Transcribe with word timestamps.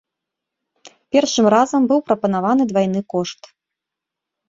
Першым 1.17 1.45
разам 1.55 1.81
быў 1.93 1.99
прапанаваны 2.09 2.63
двайны 2.75 3.01
кошт. 3.17 3.41